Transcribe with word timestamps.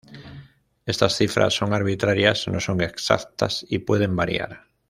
Estas 0.87 1.15
cifras 1.15 1.53
son 1.53 1.75
arbitrarias; 1.75 2.47
no 2.47 2.59
son 2.59 2.81
exactas 2.81 3.63
y 3.69 3.77
pueden 3.77 4.15
variar. 4.15 4.65